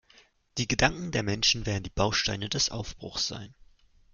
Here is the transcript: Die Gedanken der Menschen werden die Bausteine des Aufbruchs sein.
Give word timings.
Die 0.57 0.67
Gedanken 0.67 1.11
der 1.11 1.21
Menschen 1.21 1.67
werden 1.67 1.83
die 1.83 1.91
Bausteine 1.91 2.49
des 2.49 2.71
Aufbruchs 2.71 3.27
sein. 3.27 3.53